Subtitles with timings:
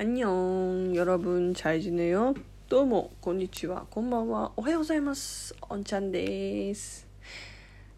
[0.00, 2.32] アニョン、よろぶん、チャイジネよ。
[2.68, 5.56] どうも、こんにちは、こんばんは、おはようございます。
[5.68, 7.04] おんちゃんです。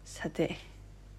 [0.03, 0.57] さて、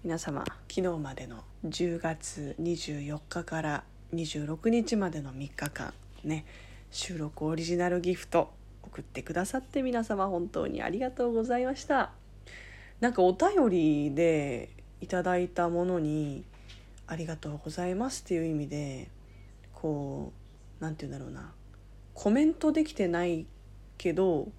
[0.03, 3.83] 皆様、昨日までの10月24日から
[4.13, 5.93] 26日までの3日間、
[6.25, 6.43] ね、
[6.91, 8.51] 収録オリジナルギフト
[8.83, 12.11] 送ってくださって皆様本当にありがとうございました。
[12.99, 14.69] なんかお便りで
[14.99, 16.43] いただいたものに
[17.07, 19.07] ありがとうございますっていう意味で
[19.73, 20.42] こう
[20.83, 21.53] 何て言うんだろうな。
[22.13, 23.45] コメントできてない
[23.97, 24.49] けど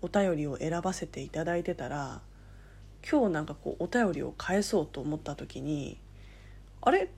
[0.00, 2.22] お便りを選ばせていただいてたら
[3.08, 5.98] 今日なんかこうお便りを返そうと思った時に
[6.80, 7.10] あれ？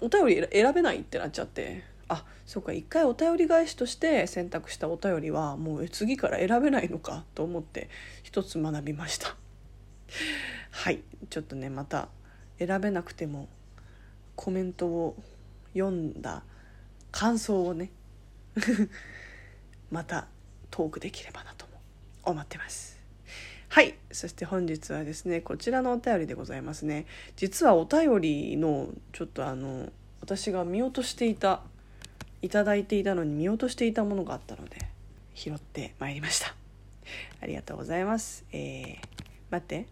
[0.00, 1.82] お便り選べないってなっちゃって。
[2.10, 7.90] あそうか一回お便り返しとして選択したお便りはもう次から選べないのかと思って
[8.22, 9.36] 一つ学びました。
[10.72, 11.02] はい。
[11.28, 12.08] ちょっとねまた
[12.58, 13.46] 選べなくても
[14.36, 15.16] コメントを
[15.74, 16.44] 読んだ
[17.10, 17.90] 感想をね。
[19.90, 20.26] また
[20.70, 21.66] トークできればなと
[22.24, 22.98] 思ってます。
[23.68, 23.94] はい。
[24.12, 27.06] そして本日はですねこちらのお便りでございますね。
[27.36, 31.62] 実はお便りのちょっとあの私が見落としていた
[32.42, 34.78] いただいていたのに見落としていたものがあったので
[35.34, 36.54] 拾ってまいりました。
[37.40, 38.44] ありがとうございます。
[38.52, 38.96] えー、
[39.50, 39.86] 待って。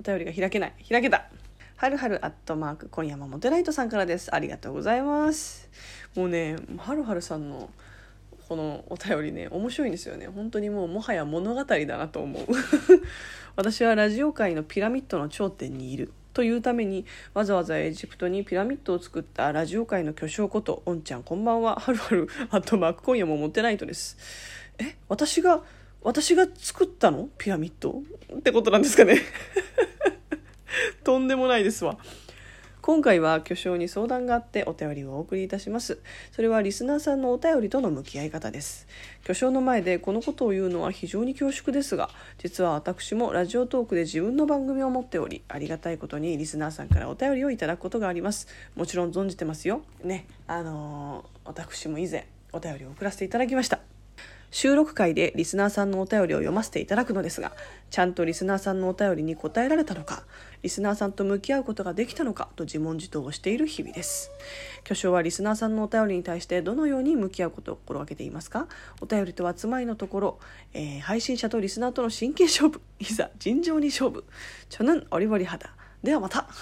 [0.00, 0.74] お便りが開けない。
[0.88, 1.28] 開けた。
[1.80, 4.34] はるはるアットマーク今夜もモテライトさんからです。
[4.34, 5.70] ありがとうございます。
[6.14, 7.70] もうねはるはるさんの
[8.50, 10.26] このお便りね面白いんですよね。
[10.26, 12.46] 本当にもうもはや物語だなと思う。
[13.56, 21.76] 私はラジオ界のピラミッドの頂点にいるというためにわざわざエジプトにピラミッドを作ったラジオ界の巨匠ことおんちゃんこんばんは。
[21.76, 24.18] はるはるアットマーク今夜もモテライトです。
[24.78, 25.62] え私が
[26.02, 27.30] 私が作ったの？
[27.38, 28.02] ピラミッド？
[28.36, 29.16] ってことなんですかね。
[31.04, 31.98] とんでもないですわ。
[32.82, 35.98] 今回は巨匠に相談があってお便りをお送りいたします。
[36.32, 38.86] それはリスナーさんのお便りとの向き合い方です。
[39.22, 42.08] 巨匠の前でこのことを言うのは非常に恐縮ですが
[42.38, 48.48] 実は私もラジオトークで自分の番組を持っておりありがたいことにリスナーさんからお便りをいただくことがあります。
[48.74, 49.82] もちろん存じてますよ。
[50.02, 50.26] ね。
[50.46, 53.99] あのー、私も以前お便りを送らせていただきました。
[54.50, 57.52] 収録回でリスナーさんのお便りを読ませていただくのですが
[57.90, 60.24] ちゃんとリスナーさんのお便りに答えられたのか
[60.62, 64.30] リスナーさんと向き合うことができたのかと自問自答をしている日々です。
[64.84, 68.66] 巨匠はリスナーさんのお便りに対してどのように向き合うことを心がけていますか？
[69.00, 70.38] お便りとはつまりのところ、
[70.74, 74.24] えー、配信者とリスナーとの真剣勝負いざ尋常に勝負。
[74.68, 75.70] ちょぬんオリボリ肌。
[76.02, 76.46] ではまた。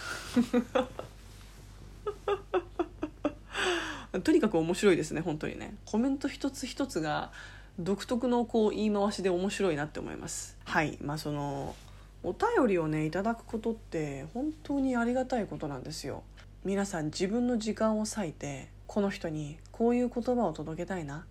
[4.22, 5.74] とにかく面白いですね本当にね。
[5.84, 7.32] コメント一つ一つが
[7.78, 10.56] 独特のこう言い回しで面白いなって思います。
[10.64, 10.98] はい。
[11.00, 11.76] まあその
[12.24, 16.24] お便りをねいただくことって本当にありがたいことなんですよ。
[16.64, 21.24] 皆さん自分の時間を割いてこの人にこういう言葉を届けたいな。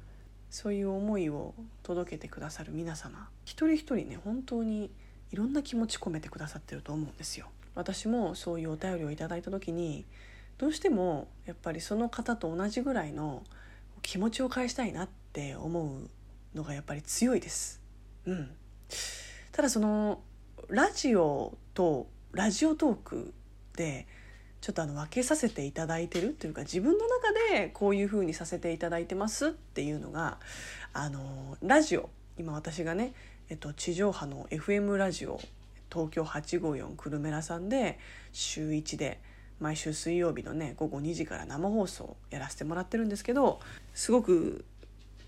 [0.50, 1.54] そういう思いを
[1.84, 3.28] 届けてくださる皆様。
[3.44, 4.90] 一人一人ね本当に
[5.32, 7.48] いろんな気持ち込めてくださってると思うんですよ。
[7.76, 10.06] 私もそういうお便りをいただいた時に
[10.58, 13.44] どうしてもやっぱりその方と同じぐらいの
[14.02, 16.10] 気持ちを返したいなって思う
[16.58, 17.82] のがやっぱり強いです。
[18.26, 18.50] うん、
[19.52, 20.22] ただその
[20.68, 23.34] ラジオとラジオトーク
[23.78, 24.06] で
[24.60, 30.40] ちょっとあの分けさせていただいてるというか自分の中でこういうふうにさせていただいてますっていうのが
[30.94, 33.14] あのラジオ今私がね、
[33.50, 35.40] えっと、地上波の FM ラジオ
[35.92, 37.98] 東京854久留米らさんで
[38.34, 39.22] 週1で
[39.60, 43.60] 毎週水曜日のね午後2時から生放送やらせてもらってるんですけど
[43.94, 44.66] すごく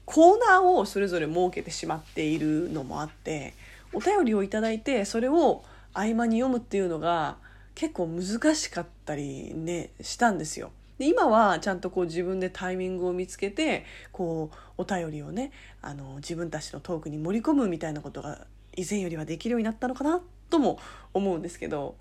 [0.10, 3.54] コーナーをそれぞれ設けてしまっているのもあって
[3.94, 7.38] お便りをいただいてそれを合間に読むっていうのが
[7.76, 10.72] 結構難しかったりねしたんですよ。
[10.98, 15.52] で今はちゃんとこう自分でタイミングを見つけてこうお便りをね
[15.84, 20.80] あの自分たちのトークに盛り込むみたいなことが以前よりはできるようになったのかなとも
[21.14, 21.96] 思うんですけど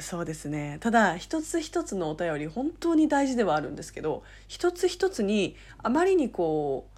[0.00, 0.78] そうですね。
[0.80, 6.88] ただ一つ一つのお便り本当に大事ではあるんですけど一つ一つにあまりにこ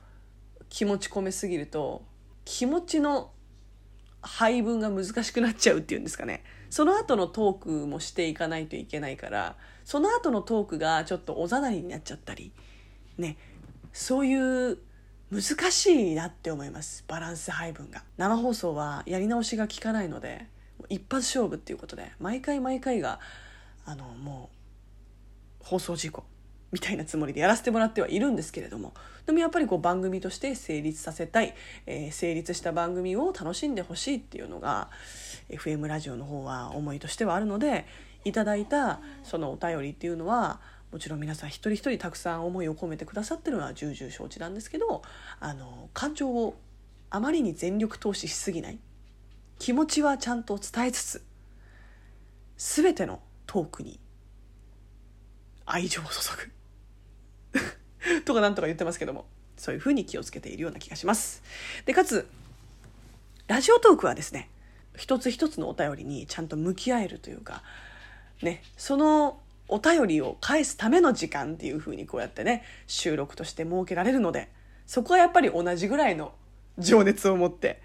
[0.60, 2.04] う気持ち込めすぎると
[2.44, 3.30] 気持ちの
[4.20, 6.42] 配分が難しくなっちゃうっていうんですかね。
[6.70, 12.52] その後のトークもしていかないといけないからその後のトークがちょっとおざなりになっちゃったり
[13.18, 13.36] ね。
[13.92, 14.78] そういう
[15.30, 17.04] 難しいなって思います。
[17.06, 18.02] バランス配分が。
[18.16, 20.46] 生放送はやり直しが効かないので。
[20.88, 23.20] 一発勝負っていうことで毎回毎回が
[23.84, 24.50] あのも
[25.62, 26.24] う放送事故
[26.72, 28.94] みたいなつもりでやらせてもらってはいるんですけれども
[29.26, 31.54] でもやっぱりこう番組として成立させたい、
[31.86, 34.90] えー、成立した番組を楽しんでほしいっていうのが
[35.50, 37.86] FM ラジオの方は思いとしてはあるので
[38.24, 40.60] いただいたそのお便りっていうのは
[40.90, 45.02] もちろん皆さん一人一人たくさん思いを込めてくださってるのは重々承知なんですけど
[45.40, 46.56] あの感情を
[47.10, 48.78] あまりに全力投資しすぎない。
[49.58, 51.24] 気持ちはちゃんと伝えつつ
[52.56, 53.98] 全てのトークに
[55.66, 56.10] 愛情を注
[57.52, 58.20] ぐ。
[58.24, 61.42] とかなんとか言ってますけどもそういうふうに気をつけているような気がします。
[61.86, 62.28] でかつ
[63.46, 64.50] ラジオトークはですね
[64.96, 67.62] 一つ一つのお便りにちゃんと向き合えるというか
[68.42, 74.50] ねそのお便りを返すための時間っていう風にこうやってね収録として設けられるので
[74.86, 76.32] そこはやっぱり同じぐらいの
[76.78, 77.80] 情熱を持って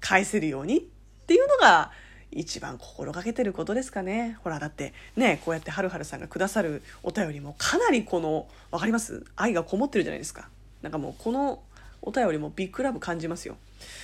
[0.00, 0.88] 返せるように
[1.32, 1.90] っていうのが
[2.30, 4.36] 一番心がけてることですかね。
[4.44, 9.24] ほらだってねこうやってはるはるさんがくださるお便りもかなりこの分かります？
[9.34, 10.50] 愛がこもってるじゃないですか。
[10.82, 11.62] なんかもうこの
[12.02, 13.56] お便りもビッグラブ感じますよ。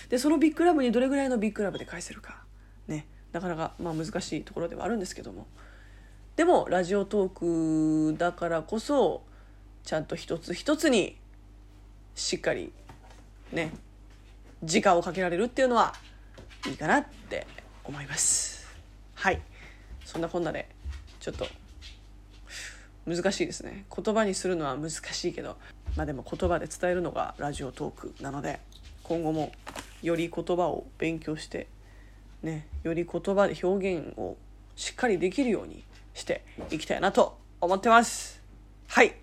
[0.08, 2.42] でそのビッグラブにどれぐらいのビッグラブで返せるか。
[2.86, 3.04] ね。
[3.32, 5.46] なかなかまあ難しいところではあるんですけども。
[6.36, 9.22] でもラジオトークだからこそ
[9.84, 11.19] ちゃんと一つ一つに
[12.14, 12.72] しっかり
[13.52, 13.72] ね
[14.64, 15.94] 時間をかけられるっていうのは
[16.66, 17.46] いいかなって
[17.84, 18.66] 思います。
[19.14, 19.40] はい。
[20.05, 20.69] そんなこんなで
[21.20, 21.46] ちょっと
[23.06, 23.84] 難しいですね。
[23.94, 25.56] 言葉にするのは難しいけど
[25.96, 28.60] まあでも言葉で伝えるのがラジオトークなので
[29.02, 29.52] 今後も
[30.02, 31.66] より言葉を勉強して
[32.43, 34.37] ねより言葉で表現を
[34.76, 35.84] しっかりできるように
[36.14, 38.43] していきたいなと思ってます。
[38.87, 39.14] はい。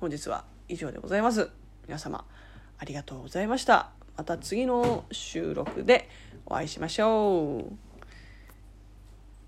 [0.00, 1.50] 本日は以上でございます。
[1.86, 2.24] 皆様
[2.78, 3.90] ありがとうございました。
[4.16, 6.08] また次の収録で
[6.46, 7.89] お会いしましょう。